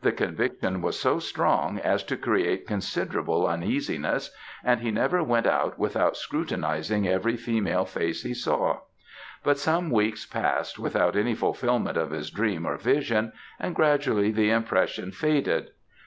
The 0.00 0.10
conviction 0.10 0.80
was 0.80 0.98
so 0.98 1.18
strong 1.18 1.78
as 1.80 2.02
to 2.04 2.16
create 2.16 2.66
considerable 2.66 3.46
uneasiness, 3.46 4.30
and 4.64 4.80
he 4.80 4.90
never 4.90 5.22
went 5.22 5.46
out 5.46 5.78
without 5.78 6.16
scrutinizing 6.16 7.06
every 7.06 7.36
female 7.36 7.84
face 7.84 8.22
he 8.22 8.32
saw; 8.32 8.78
but 9.44 9.58
some 9.58 9.90
weeks 9.90 10.24
past 10.24 10.78
without 10.78 11.14
any 11.14 11.34
fulfilment 11.34 11.98
of 11.98 12.10
his 12.10 12.30
dream 12.30 12.64
or 12.64 12.78
vision, 12.78 13.32
and 13.60 13.74
gradually 13.74 14.30
the 14.30 14.48
impression 14.48 15.12
faded. 15.12 15.72